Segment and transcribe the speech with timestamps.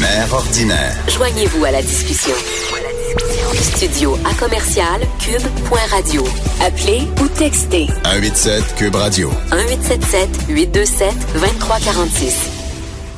[0.00, 0.96] Mère ordinaire.
[1.06, 2.32] Joignez-vous à la discussion.
[3.60, 6.24] Studio à commercial cube.radio.
[6.64, 9.28] Appelez ou textez 187 Cube Radio.
[9.52, 12.50] 1877 827 2346.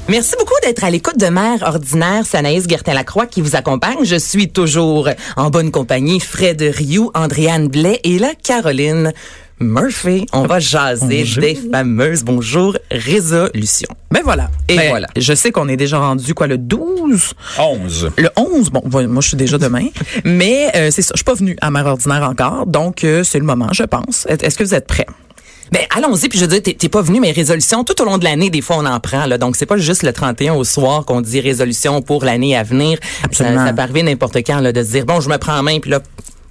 [0.08, 2.24] Merci beaucoup d'être à l'écoute de Mère Ordinaire.
[2.26, 4.04] C'est Anaïs Gertin-Lacroix qui vous accompagne.
[4.04, 6.18] Je suis toujours en bonne compagnie.
[6.18, 9.12] Fred Rioux, Andréane Blais et là, Caroline
[9.62, 10.26] Murphy.
[10.32, 13.88] On va jaser des fameuses bonjour résolutions.
[14.10, 14.50] Ben voilà.
[14.68, 15.08] Et Ben, voilà.
[15.16, 18.10] Je sais qu'on est déjà rendu quoi le 12 11.
[18.18, 19.86] le 11, bon, moi je suis déjà demain,
[20.24, 23.38] mais euh, c'est ça, je suis pas venue à Mère ordinaire encore, donc euh, c'est
[23.38, 24.26] le moment, je pense.
[24.28, 25.06] Est- Est-ce que vous êtes prêts?
[25.70, 26.28] Ben allons-y.
[26.28, 28.50] Puis je veux dire, t'es- t'es pas venu, mais résolutions tout au long de l'année,
[28.50, 29.24] des fois on en prend.
[29.24, 32.62] Là, donc c'est pas juste le 31 au soir qu'on dit résolution pour l'année à
[32.62, 32.98] venir.
[33.24, 33.60] Absolument.
[33.60, 35.62] Ça, ça peut arriver n'importe quand là, de se dire bon, je me prends en
[35.62, 36.00] main, puis là.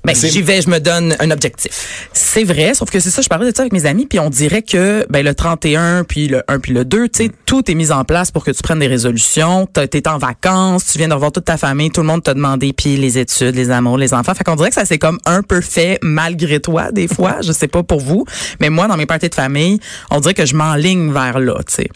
[0.03, 2.09] Ben, j'y vais, je me donne un objectif.
[2.11, 4.31] C'est vrai, sauf que c'est ça, je parlais de ça avec mes amis, puis on
[4.31, 7.75] dirait que ben le 31, puis le 1, puis le 2, tu sais, tout est
[7.75, 9.67] mis en place pour que tu prennes des résolutions.
[9.67, 12.73] T'es en vacances, tu viens de revoir toute ta famille, tout le monde t'a demandé,
[12.73, 14.33] puis les études, les amours, les enfants.
[14.33, 17.37] Fait qu'on dirait que ça c'est comme un peu fait malgré toi, des fois.
[17.41, 18.25] je sais pas pour vous,
[18.59, 21.75] mais moi, dans mes parties de famille, on dirait que je m'enligne vers là, tu
[21.75, 21.89] sais.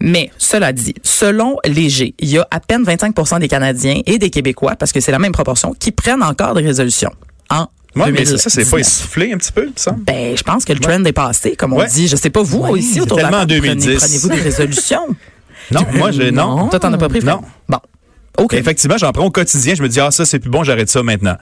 [0.00, 4.30] Mais, cela dit, selon Léger, il y a à peine 25 des Canadiens et des
[4.30, 7.12] Québécois, parce que c'est la même proportion, qui prennent encore des résolutions
[7.96, 8.80] Ouais, mais c'est ça, c'est pas 2019.
[8.80, 9.94] essoufflé un petit peu, ça?
[9.98, 11.86] Ben, je pense que le trend est passé, comme on Ouais.
[11.88, 12.08] dit.
[12.08, 13.98] Je sais pas vous Ouais, ici autour de la table, prenez- 2010.
[13.98, 15.06] Prenez-vous des résolutions?
[15.72, 16.68] Non, moi, je, non.
[16.68, 17.24] Toi, t'en as pas pris.
[17.24, 17.40] Non.
[17.68, 17.78] Bon.
[18.38, 18.52] Ok.
[18.54, 19.74] Effectivement, j'en prends au quotidien.
[19.74, 21.36] Je me dis, ah, ça, c'est plus bon, j'arrête ça maintenant.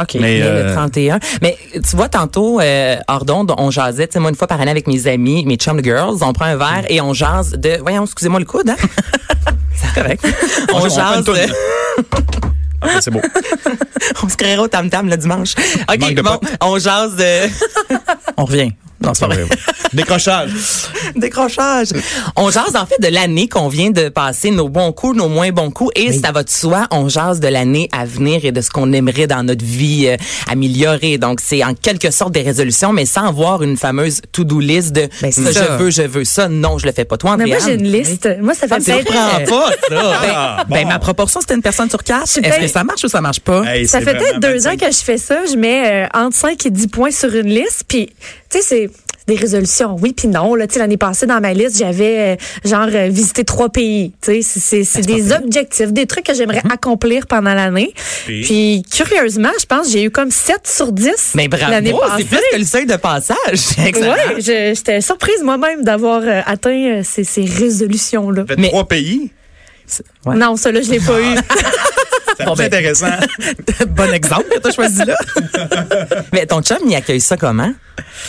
[0.00, 0.16] Ok.
[0.20, 1.18] Mais, euh, le 31.
[1.42, 4.60] Mais tu vois, tantôt, euh, hors d'onde, on jasait, tu sais, moi, une fois par
[4.60, 7.78] année avec mes amis, mes chum girls, on prend un verre et on jase de...
[7.80, 8.76] Voyons, excusez-moi le coude, hein?
[9.74, 10.24] C'est correct.
[10.72, 11.24] On, jase...
[12.82, 13.20] Ok, c'est beau.
[14.22, 15.54] on se créera au tam-tam le dimanche.
[15.88, 17.48] OK, bon, on jase de...
[18.36, 18.72] On revient.
[19.00, 19.46] Non, c'est pas vrai.
[19.92, 20.50] Décrochage.
[21.16, 21.88] Décrochage.
[22.36, 25.50] On jase en fait de l'année qu'on vient de passer, nos bons coups, nos moins
[25.50, 26.86] bons coups, et ça va de soi.
[26.90, 30.16] On jase de l'année à venir et de ce qu'on aimerait dans notre vie euh,
[30.50, 31.18] améliorer.
[31.18, 35.08] Donc c'est en quelque sorte des résolutions, mais sans avoir une fameuse to-do list de
[35.22, 35.64] Ben, c'est ça, ça.
[35.78, 36.48] je veux, je veux ça.
[36.48, 37.16] Non, je le fais pas.
[37.16, 38.28] Toi, Mais moi, j'ai une liste.
[38.40, 39.50] Moi, ça Ça fait me surprend peut-être.
[39.50, 40.12] pas, ça.
[40.32, 40.88] Ah, Ben, bon.
[40.88, 42.24] ma proportion, c'était une personne sur quatre.
[42.38, 43.62] Est-ce que ça marche ou ça marche pas?
[43.64, 44.80] Hey, Ça fait peut-être deux ans 25.
[44.80, 45.38] que je fais ça.
[45.50, 47.84] Je mets euh, entre 5 et 10 points sur une liste.
[47.88, 48.10] Puis,
[48.50, 48.90] tu sais, c'est
[49.26, 49.94] des résolutions.
[50.00, 50.54] Oui, puis non.
[50.54, 52.36] Là, Tu sais, l'année passée, dans ma liste, j'avais euh,
[52.68, 54.12] genre euh, visité trois pays.
[54.22, 57.92] Tu sais, c'est- c'est c'est des objectifs, des trucs que j'aimerais accomplir pendant l'année.
[58.24, 58.42] Puis?
[58.44, 62.08] Puis, curieusement, je pense que j'ai eu comme 7 sur 10 Mais bravo, l'année c'est
[62.08, 62.24] passée.
[62.24, 63.36] plus que le seuil de passage.
[64.38, 68.44] Je- j'étais surprise moi-même d'avoir euh, atteint ces, ces résolutions-là.
[68.48, 69.30] Fait Mais- trois pays?
[70.26, 70.36] Ouais.
[70.36, 71.34] Non, ça là, je l'ai pas eu.
[72.38, 73.06] C'est Bon, ben- intéressant.
[73.88, 75.16] bon exemple que t'as choisi là.
[76.32, 77.72] Mais ton chum, il accueille ça comment?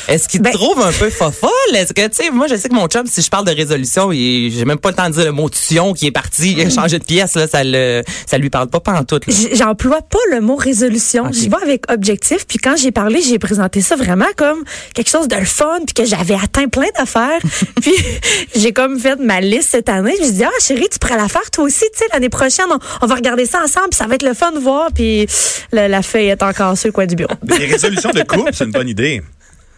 [0.07, 1.49] Est-ce qu'il te Ben- trouve un peu fofolle?
[1.75, 4.11] Est-ce que, tu sais, moi, je sais que mon chum, si je parle de résolution,
[4.11, 6.69] j'ai même pas le temps de dire le mot tuition qui est parti, il a
[6.69, 9.23] changé de pièce, là, ça le, ça lui parle pas pantoute,
[9.53, 11.25] J'emploie pas le mot résolution.
[11.25, 11.33] Ok.
[11.33, 12.47] J'y vais avec objectif.
[12.47, 14.63] Puis quand j'ai parlé, j'ai présenté ça vraiment comme
[14.95, 17.39] quelque chose de fun, puis que j'avais atteint plein d'affaires.
[17.81, 17.93] puis
[18.55, 20.15] j'ai comme fait ma liste cette année.
[20.19, 21.85] Je me dit, ah chérie, tu pourrais la faire toi aussi.
[21.93, 24.33] Tu sais, l'année prochaine, on, on va regarder ça ensemble, puis ça va être le
[24.33, 24.89] fun de voir.
[24.93, 25.27] Puis
[25.71, 27.28] la, la feuille est encore sur le coin du bureau.
[27.43, 29.21] Les résolutions de couple, c'est une bonne idée.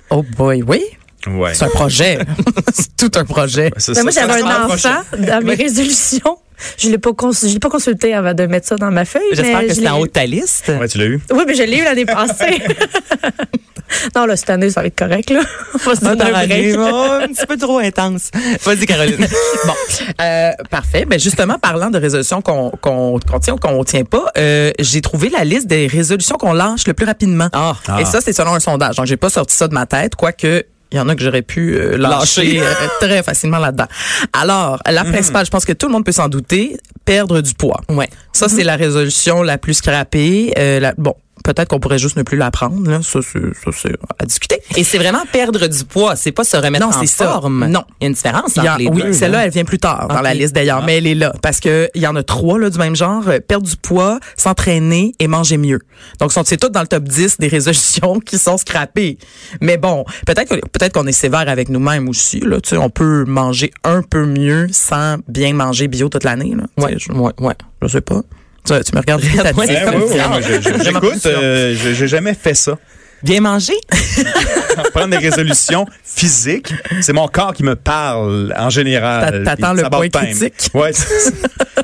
[0.09, 0.81] Oh boy, oui.
[1.28, 1.53] Ouais.
[1.53, 2.17] C'est un projet.
[2.73, 3.72] c'est tout un projet.
[3.95, 6.38] Mais moi, j'avais un enfant dans mes résolutions.
[6.78, 9.22] Je l'ai pas cons- je l'ai pas consulté avant de mettre ça dans ma feuille.
[9.31, 10.69] J'espère que je c'est en haut de ta liste.
[10.79, 11.19] Ouais, tu l'as eu.
[11.31, 12.61] Oui, mais je l'ai eu l'année passée.
[14.16, 15.41] non, là, cette année, ça va être correct, là.
[15.74, 16.75] On va se donner un break.
[16.78, 18.29] oh, un petit peu trop intense.
[18.63, 19.28] Vas-y, Caroline.
[19.66, 19.74] Bon,
[20.22, 21.06] euh, parfait.
[21.06, 25.02] Ben justement, parlant de résolutions qu'on qu'on qu'on tient ou qu'on tient pas, euh, j'ai
[25.02, 27.50] trouvé la liste des résolutions qu'on lâche le plus rapidement.
[27.53, 27.75] Ah.
[28.00, 28.96] Et ça, c'est selon un sondage.
[28.96, 30.63] Donc, j'ai pas sorti ça de ma tête, quoique
[30.94, 32.62] il y en a que j'aurais pu euh, lâcher, Lâcher.
[32.62, 33.85] euh, très facilement là-dedans.
[34.34, 36.75] Alors, la principale, je pense que tout le monde peut s'en douter,
[37.06, 37.79] perdre du poids.
[37.90, 38.09] Ouais.
[38.34, 40.53] Ça, c'est la résolution la plus scrappée.
[40.58, 42.90] Euh, la- bon, peut-être qu'on pourrait juste ne plus la prendre.
[42.90, 43.02] Là.
[43.02, 44.59] Ça, c'est ça, c'est à discuter.
[44.75, 47.25] Et c'est vraiment perdre du poids, c'est pas se remettre Non, en c'est ça.
[47.25, 47.66] forme.
[47.68, 47.84] Non.
[48.00, 49.13] Il y a une différence entre en- les oui, deux.
[49.13, 49.46] celle-là, là.
[49.46, 52.02] elle vient plus tard dans la liste d'ailleurs, mais elle est là parce que il
[52.02, 55.58] y en a trois là du même genre euh, perdre du poids, s'entraîner et manger
[55.58, 55.79] mieux.
[56.20, 59.17] Donc sont- c'est tout dans le top 10 des résolutions qui sont scrappées?
[59.61, 62.90] Mais bon, peut-être que- peut-être qu'on est sévère avec nous-mêmes aussi là, tu sais, on
[62.90, 66.64] peut manger un peu mieux sans bien manger bio toute l'année là.
[66.84, 67.53] Ouais, je, ouais, ouais.
[67.82, 68.22] je sais pas.
[68.66, 70.28] Tu, tu me regardes oui, ça.
[70.29, 70.40] moi,
[70.84, 72.78] J'écoute, euh, j'ai jamais fait ça.
[73.23, 73.73] Bien manger?
[74.93, 79.43] Prendre des résolutions physiques, c'est mon corps qui me parle en général.
[79.43, 80.69] T'a- t'attends le point critique?
[80.73, 80.91] Ouais,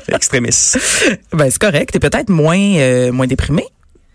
[0.08, 0.78] extrémiste.
[1.32, 3.64] Ben c'est correct, t'es peut-être moins euh, moins déprimé.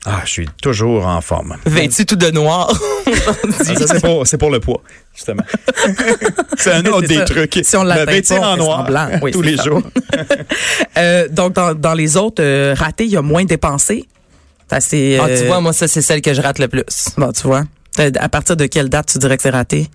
[0.06, 1.56] Ah, je suis toujours en forme.
[1.66, 2.72] Vêtu tout de noir.
[3.28, 4.82] Ah, ça, c'est pour, c'est pour le poids,
[5.14, 5.44] justement.
[6.58, 7.26] c'est un autre des ça.
[7.26, 7.60] trucs.
[7.64, 9.10] Si on vêtir on en noir semblant.
[9.22, 9.64] Oui, tous les ça.
[9.64, 9.82] jours.
[10.98, 14.06] Euh, donc, dans, dans les autres euh, ratés, il y a moins dépensé.
[14.72, 16.84] Assez, Ah, tu euh, vois, moi, ça, c'est celle que je rate le plus.
[17.18, 17.64] Bon, tu vois.
[18.00, 19.88] Euh, À partir de quelle date tu dirais que c'est raté?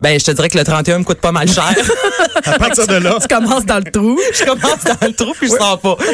[0.00, 1.74] Ben, je te dirais que le 31 me coûte pas mal cher.
[2.44, 4.18] À partir de là, Tu commences dans le trou.
[4.32, 5.96] je commence dans le trou puis je sens pas.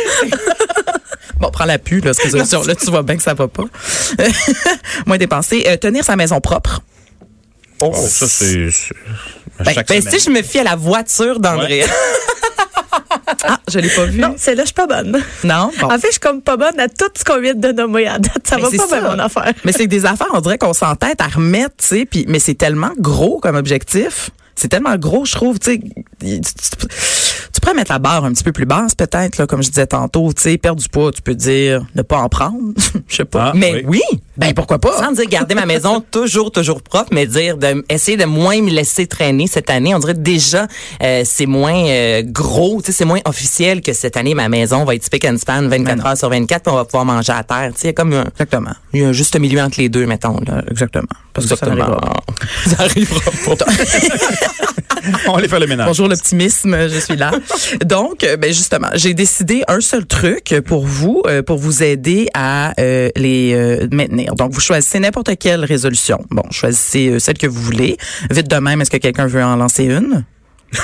[1.38, 2.62] Bon, prends la pu, là, cette résolution.
[2.62, 3.64] Là, tu vois bien que ça va pas.
[5.04, 5.64] moins dépensé.
[5.66, 6.80] Euh, tenir sa maison propre.
[7.82, 8.70] oh, ça, c'est.
[9.62, 11.84] Ben, ben, si je me fie à la voiture d'André.
[13.44, 14.20] Ah, je l'ai pas vu.
[14.20, 15.20] Non, celle-là, je suis pas bonne.
[15.44, 15.70] Non?
[15.81, 15.87] Bon.
[15.87, 18.19] En fait, je suis comme pas bonne à tout ce qu'on vient de nommer à
[18.19, 18.46] date.
[18.46, 19.00] Ça Mais va pas bien, ça.
[19.00, 19.52] mon affaire.
[19.64, 22.55] Mais c'est des affaires, on dirait qu'on s'entête à remettre, tu sais, puis mais c'est
[22.55, 24.31] tellement gros comme objectif.
[24.55, 25.81] C'est tellement gros, je trouve, tu sais.
[27.52, 29.86] Tu, pourrais mettre la barre un petit peu plus basse, peut-être, là, comme je disais
[29.86, 32.72] tantôt, tu sais, perdre du poids, tu peux dire ne pas en prendre,
[33.08, 33.46] je sais pas.
[33.46, 34.02] Ah, Mais oui.
[34.36, 34.92] Ben pourquoi pas?
[34.98, 38.70] Sans dire garder ma maison toujours, toujours propre, mais dire de essayer de moins me
[38.70, 39.94] laisser traîner cette année.
[39.94, 40.66] On dirait déjà
[41.02, 44.84] euh, c'est moins euh, gros, tu sais, c'est moins officiel que cette année ma maison
[44.84, 47.32] va être spick and span 24 Ben heures sur 24, puis on va pouvoir manger
[47.32, 47.70] à terre.
[47.74, 48.72] Tu sais, il y a comme un, Exactement.
[48.92, 50.38] il y a un juste milieu entre les deux, mettons.
[50.46, 50.62] Là.
[50.70, 51.06] Exactement.
[51.32, 51.98] Parce que ça pas.
[52.66, 53.20] Ça arrivera
[53.56, 53.64] pas.
[55.28, 55.86] On les fait le ménage.
[55.86, 57.25] Bonjour l'optimisme, je suis là.
[57.84, 62.28] Donc, euh, ben justement, j'ai décidé un seul truc pour vous, euh, pour vous aider
[62.34, 64.34] à euh, les euh, maintenir.
[64.34, 66.19] Donc, vous choisissez n'importe quelle résolution.
[66.31, 67.96] Bon, choisissez celle que vous voulez.
[68.31, 70.25] Vite de même, est-ce que quelqu'un veut en lancer une?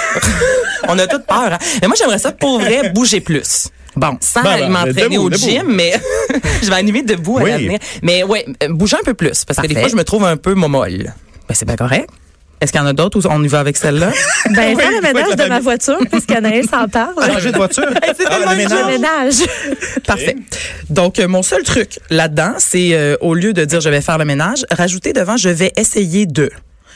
[0.89, 1.53] On a toute peur.
[1.53, 1.59] Hein?
[1.81, 3.69] Mais moi, j'aimerais ça pour vrai bouger plus.
[3.94, 5.43] Bon, Sans Ben, ben, m'entraîner au debout.
[5.49, 5.93] gym, mais
[6.62, 7.50] je vais animer debout à Oui.
[7.50, 7.79] l'avenir.
[8.03, 10.55] Mais ouais, bouger un peu plus, parce que des fois, je me trouve un peu
[10.55, 11.12] momolle.
[11.49, 12.09] ben c'est bien correct.
[12.62, 14.12] Est-ce qu'il y en a d'autres ou on y va avec celle-là?
[14.55, 17.14] Ben, faire le ménage de ma voiture, puisqu'Anaïs en parle.
[17.26, 17.85] Changer de voiture?
[18.31, 18.87] Ah, le Le ménage.
[18.87, 19.35] ménage.
[20.06, 20.37] Parfait.
[20.88, 24.17] Donc, euh, mon seul truc là-dedans, c'est euh, au lieu de dire je vais faire
[24.19, 26.50] le ménage, rajouter devant je vais essayer de.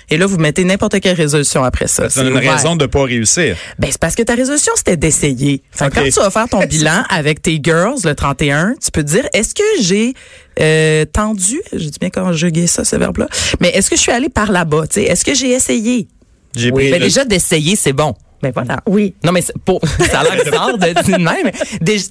[0.08, 2.08] Et là, vous mettez n'importe quelle résolution après ça.
[2.08, 2.52] C'est une ouvert.
[2.52, 3.56] raison de ne pas réussir.
[3.80, 5.62] Ben, c'est parce que ta résolution, c'était d'essayer.
[5.72, 5.94] Fait que Ok.
[5.94, 9.26] Quand tu vas faire ton bilan avec tes girls le 31, tu peux te dire,
[9.32, 10.14] est-ce que j'ai
[10.60, 13.28] euh, tendu, je dis bien conjuguer ça, ce verbe-là,
[13.60, 14.86] mais est-ce que je suis allée par là-bas?
[14.88, 15.02] tu sais?
[15.04, 16.08] Est-ce que j'ai essayé?
[16.54, 18.14] J'ai Oui, le- déjà d'essayer, c'est bon.
[18.42, 18.80] Ben voilà.
[18.86, 19.14] Oui.
[19.24, 19.80] Non, mais pour,
[20.10, 21.50] ça a l'air bizarre de dire de même,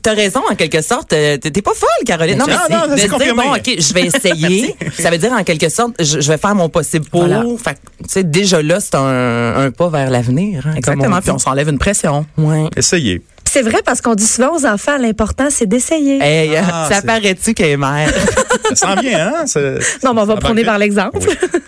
[0.01, 1.13] t'as raison, en quelque sorte.
[1.13, 2.38] euh, T'es pas folle, Caroline.
[2.39, 3.44] Non, mais Non, c'est non, de dire, confirmé.
[3.44, 4.75] bon, OK, je vais essayer.
[5.00, 7.21] ça veut dire, en quelque sorte, je, je vais faire mon possible pour.
[7.27, 7.44] Voilà.
[7.63, 10.65] Fait que, tu sais, déjà là, c'est un, un pas vers l'avenir.
[10.68, 11.18] hein, Exactement.
[11.18, 12.25] on Puis on s'enlève une pression.
[12.39, 12.65] Ouais.
[12.75, 13.21] Essayez.
[13.56, 16.19] C'est vrai parce qu'on dit souvent aux enfants, l'important, c'est d'essayer.
[16.22, 18.12] Hey, Ah, ça c'est- paraît-tu qu'elle est mère?
[18.74, 19.46] Ça s'en vient, hein?
[20.04, 21.19] Non, mais on va ça prôner par l'exemple.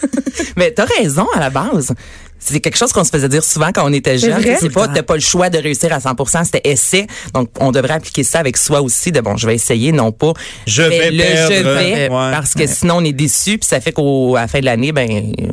[0.58, 1.94] mais t'as raison, à la base.
[2.40, 4.42] C'est quelque chose qu'on se faisait dire souvent quand on était jeune.
[4.60, 7.08] C'est pas, t'as pas le choix de réussir à 100%, c'était essai.
[7.34, 10.34] Donc, on devrait appliquer ça avec soi aussi, de bon, je vais essayer, non pas.
[10.66, 11.54] Je vais fais-le, perdre.
[11.54, 12.32] je vais, Ouais.
[12.32, 14.92] parce que sinon on est déçu, puis ça fait qu'au à la fin de l'année,
[14.92, 15.46] ben, euh,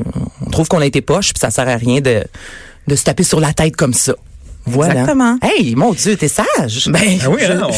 [0.47, 2.25] on trouve qu'on a été poche, puis ça sert à rien de,
[2.89, 4.15] de se taper sur la tête comme ça.
[4.67, 4.93] Voilà.
[5.01, 5.39] Exactement.
[5.43, 6.89] Hey, mon Dieu, t'es sage.
[6.89, 7.69] Ben, Ah oui, je- hein.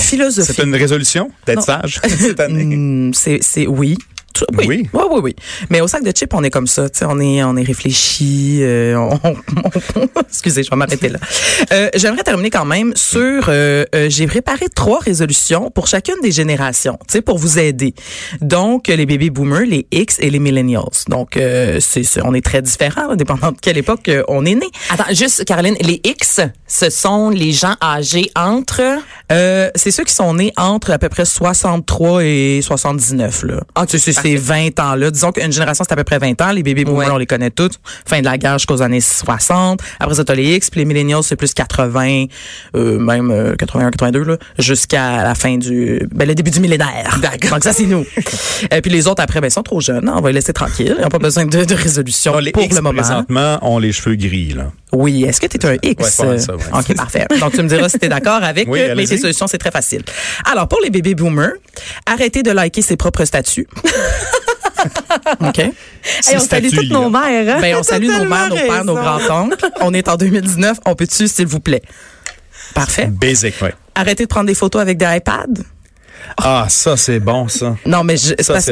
[0.44, 2.64] C'est une résolution d'être sage cette année.
[2.76, 3.96] Hmm, c'est c'est oui.
[4.36, 4.66] Tout- Oui.
[4.68, 4.88] Oui.
[4.92, 5.36] oui, oui, oui.
[5.70, 6.88] Mais au sac de chips, on est comme ça.
[6.90, 8.58] tu sais, On est, on est réfléchi.
[8.62, 11.18] euh, on- on- excusez, je vais m'arrêter là.
[11.72, 13.46] Euh, J'aimerais terminer quand même sur.
[13.48, 17.94] euh, euh, J'ai préparé trois résolutions pour chacune des générations, tu sais, pour vous aider.
[18.40, 20.82] Donc les baby boomers, les X et les millennials.
[21.08, 24.44] Donc euh, c'est, c'est- on est très différents, là, dépendant de quelle époque euh, on
[24.44, 24.66] est né.
[24.90, 28.82] Attends, juste, Caroline, les X, ce sont les gens âgés entre.
[29.32, 33.60] Euh, c'est ceux qui sont nés entre à peu près 63 et 79 là.
[33.74, 35.10] Ah, Tu sais, c'est ces 20 ans-là.
[35.10, 36.52] Disons qu'une génération, c'est à peu près 20 ans.
[36.52, 37.12] Les baby boomers, Ouais.
[37.14, 37.72] on les connaît tous.
[38.06, 39.80] Fin de la guerre jusqu'aux années 60.
[39.98, 40.70] Après ça, t'as les X.
[40.70, 42.26] Puis les millennials, c'est plus 80,
[42.76, 46.00] euh, même euh, 81, 82, là, jusqu'à la fin du...
[46.14, 47.18] Ben, le début du millénaire.
[47.20, 47.50] D'accord.
[47.50, 48.06] Donc ça, c'est nous.
[48.70, 50.08] Et puis les autres, après, ben, ils sont trop jeunes.
[50.08, 50.14] hein.
[50.16, 50.94] On va les laisser tranquilles.
[50.98, 53.02] Ils n'ont pas besoin de, de résolution Non, les pour X, le moment.
[53.02, 54.70] présentement, ont les cheveux gris, là.
[54.96, 56.18] Oui, est-ce que tu es un X?
[56.20, 56.62] Ouais, ça, ouais.
[56.72, 57.26] OK, parfait.
[57.40, 59.70] Donc, tu me diras si tu es d'accord avec Oui, mais tes solutions, c'est très
[59.70, 60.02] facile.
[60.50, 61.52] Alors, pour les bébés boomers,
[62.06, 63.66] arrêtez de liker ses propres statuts.
[65.40, 65.58] OK?
[65.58, 65.72] Hey,
[66.36, 67.56] on salue toutes nos mères.
[67.56, 67.60] Hein?
[67.60, 69.70] Ben, on salue nos mères, nos pères, nos grands-oncles.
[69.80, 70.78] On est en 2019.
[70.86, 71.82] On peut-tu, s'il vous plaît?
[72.74, 73.06] Parfait.
[73.10, 73.74] Basic, ouais.
[73.94, 75.62] Arrêtez de prendre des photos avec des iPads.
[76.38, 77.76] Ah, ça, c'est bon, ça.
[77.86, 78.70] Non, mais je- Ça, parce.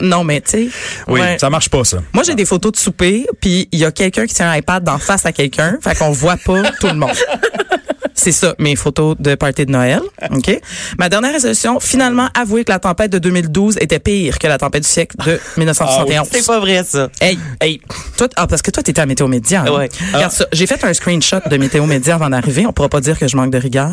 [0.00, 0.68] Non, mais tu sais...
[1.08, 1.36] Oui, ouais.
[1.38, 1.98] ça marche pas, ça.
[2.12, 4.82] Moi, j'ai des photos de souper, puis il y a quelqu'un qui tient un iPad
[4.84, 7.10] d'en face à quelqu'un, fait qu'on voit pas tout le monde.
[8.14, 10.00] c'est ça, mes photos de party de Noël.
[10.30, 10.60] OK?
[10.98, 14.82] Ma dernière résolution, finalement, avouer que la tempête de 2012 était pire que la tempête
[14.84, 16.28] du siècle de 1971.
[16.30, 17.08] C'est pas vrai, ça.
[17.20, 17.80] Hey, hey,
[18.16, 19.64] toi, ah, parce que toi, t'étais à Météo Média.
[19.66, 19.72] hein?
[19.76, 19.88] Ouais.
[20.12, 20.46] Regarde ça.
[20.52, 22.66] J'ai fait un screenshot de Météo Média avant d'arriver.
[22.66, 23.90] On pourra pas dire que je manque de rigueur.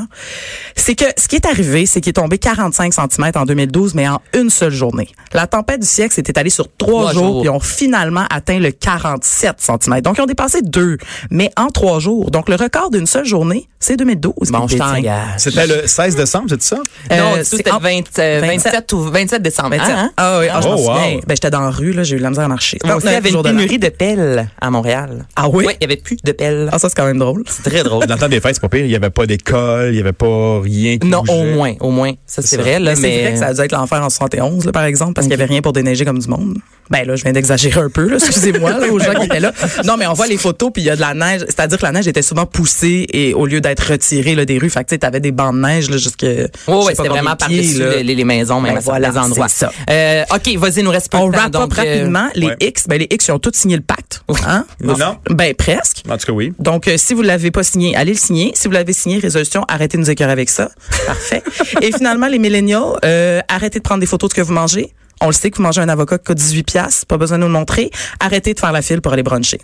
[0.75, 4.07] C'est que ce qui est arrivé, c'est qu'il est tombé 45 cm en 2012, mais
[4.07, 5.09] en une seule journée.
[5.33, 8.71] La tempête du siècle s'est étalée sur trois Trois jours, puis ont finalement atteint le
[8.71, 10.01] 47 cm.
[10.01, 10.97] Donc, ils ont dépassé deux,
[11.29, 12.31] mais en trois jours.
[12.31, 14.10] Donc, le record d'une seule journée, c'est 2012.
[14.15, 14.95] Bon, qui je le détient.
[14.95, 15.29] t'engage.
[15.37, 16.75] C'était le 16 décembre, c'est ça?
[16.75, 18.71] Non, Euh, c'est c'était le 20, euh, 27.
[18.73, 19.69] 27 ou 27 décembre.
[19.77, 19.95] 27.
[19.95, 20.11] Hein?
[20.17, 20.95] Ah oui, ah, je Oh, wow.
[20.95, 22.77] Ben, j'étais dans la rue, là, j'ai eu de la misère à marcher.
[22.83, 25.25] Il y 39 avait une pénurie de pelles à Montréal.
[25.35, 25.65] Ah oui?
[25.67, 26.69] Oui, il y avait plus de pelles.
[26.71, 27.43] Ah, ça, c'est quand même drôle.
[27.47, 28.05] C'est très drôle.
[28.07, 28.85] Dans le temps des fêtes, c'est pas pire.
[28.85, 31.89] Il n'y avait pas d'école, il n'y avait pas rien qui Non, au moins, au
[31.91, 32.11] moins.
[32.25, 33.13] Ça, c'est vrai, là, Mais mais.
[33.15, 35.31] c'est vrai que ça a dû être l'enfer en 71, là, par exemple, parce qu'il
[35.31, 36.57] y avait rien pour déneiger comme du monde.
[36.89, 39.53] Ben là, je viens d'exagérer un peu, là, excusez-moi, aux gens qui étaient là.
[39.85, 41.41] Non, mais on voit les photos, puis il y a de la neige.
[41.47, 44.69] C'est-à-dire que la neige était souvent poussée et au lieu d'être retirée là, des rues,
[44.69, 45.89] fait que tu sais, t'avais des bancs de neige
[46.21, 48.01] sais oui, pas c'était vraiment par-dessus là.
[48.01, 49.47] les, les maisons, même Ben à certains voilà, endroits.
[49.47, 49.71] c'est ça.
[49.89, 51.37] Euh, OK, vas-y, nous reste peu On de temps.
[51.37, 52.27] wrap up donc, euh, rapidement.
[52.35, 52.57] Les ouais.
[52.59, 54.23] X, ben les X, ils ont tous signé le pacte.
[54.47, 54.65] Hein?
[54.81, 55.17] Non.
[55.29, 56.03] Ben presque.
[56.09, 56.53] En tout cas, oui.
[56.59, 58.51] Donc, euh, si vous l'avez pas signé, allez le signer.
[58.55, 60.71] Si vous l'avez signé, résolution, arrêtez de nous écœurer avec ça.
[61.05, 61.43] Parfait.
[61.81, 64.93] Et finalement, les milléniaux, euh, arrêtez de prendre des photos de ce que vous mangez.
[65.21, 67.41] On le sait que vous mangez un avocat qui coûte 18 piastres, pas besoin de
[67.43, 67.91] nous le montrer.
[68.19, 69.61] Arrêtez de faire la file pour aller bruncher.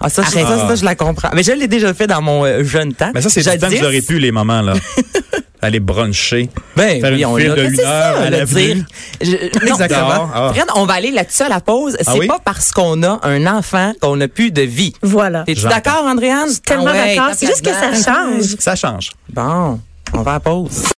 [0.00, 0.46] Ah, ça, je- Arrête.
[0.46, 1.30] ça, ça, je la comprends.
[1.34, 3.10] Mais je l'ai déjà fait dans mon euh, jeune temps.
[3.14, 4.74] Mais ça, c'est du temps que j'aurais pu, les moments, là.
[5.62, 6.50] Aller bruncher.
[6.76, 8.84] Ben, Faire oui, une on file l'a de une heure ça, à le l'avenue.
[9.20, 10.28] Exactement.
[10.34, 10.50] Ah.
[10.54, 11.96] Fred, on va aller là-dessus à la pause.
[11.98, 12.26] C'est Ah oui?
[12.26, 14.92] pas parce qu'on a un enfant qu'on n'a plus de vie.
[15.02, 15.44] Voilà.
[15.46, 15.74] Es-tu J'entends.
[15.76, 16.50] d'accord, Andréane?
[16.64, 17.34] Tellement Ah ouais, d'accord.
[17.36, 18.56] C'est juste que ça change.
[18.58, 19.12] Ça change.
[19.32, 19.80] Bon,
[20.12, 20.84] on va à la pause.